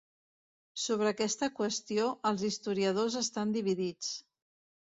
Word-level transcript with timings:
Sobre 0.83 1.07
aquesta 1.09 1.51
qüestió, 1.59 2.09
els 2.31 2.47
historiadors 2.49 3.19
estan 3.23 3.55
dividits. 3.59 4.13